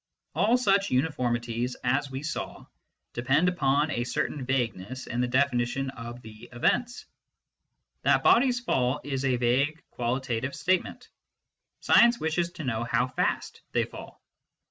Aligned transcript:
All 0.33 0.57
such 0.57 0.89
uniformities, 0.89 1.75
as 1.83 2.09
we 2.09 2.23
saw, 2.23 2.65
depend 3.13 3.47
upon 3.47 3.91
a 3.91 4.03
certain 4.03 4.43
vagueness 4.43 5.05
in 5.05 5.21
the 5.21 5.27
definition 5.27 5.91
of 5.91 6.23
the" 6.23 6.49
events." 6.51 7.05
That 8.01 8.23
bodies 8.23 8.59
fall 8.61 9.01
is 9.03 9.25
a 9.25 9.37
vague 9.37 9.83
qualitative 9.91 10.55
statement; 10.55 11.09
science 11.81 12.19
wishes 12.19 12.49
to 12.53 12.63
know 12.63 12.83
how 12.83 13.09
fast 13.09 13.61
they 13.73 13.85
fall. 13.85 14.19